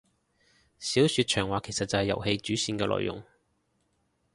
[0.79, 3.23] 小說長話其實就係遊戲主線嘅內容